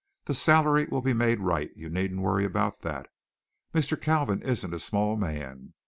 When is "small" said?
4.79-5.15